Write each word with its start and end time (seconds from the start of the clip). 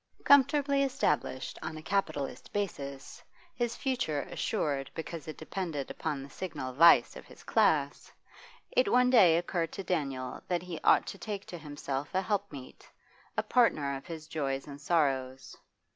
Comfortably 0.23 0.81
established 0.81 1.59
on 1.61 1.77
a 1.77 1.81
capitalist 1.83 2.51
basis, 2.51 3.21
his 3.53 3.75
future 3.75 4.21
assured 4.31 4.89
because 4.95 5.27
it 5.27 5.37
depended 5.37 5.91
upon 5.91 6.23
the 6.23 6.29
signal 6.31 6.73
vice 6.73 7.15
of 7.15 7.23
his 7.27 7.43
class, 7.43 8.11
it 8.71 8.91
one 8.91 9.11
day 9.11 9.37
occurred 9.37 9.71
to 9.71 9.83
Daniel 9.83 10.41
that 10.47 10.63
he 10.63 10.79
ought 10.83 11.05
to 11.05 11.19
take 11.19 11.45
to 11.45 11.55
himself 11.59 12.15
a 12.15 12.21
helpmeet, 12.23 12.89
a 13.37 13.43
partner 13.43 13.95
of 13.95 14.07
his 14.07 14.27
joys 14.27 14.65
and 14.65 14.81
sorrows. 14.81 15.55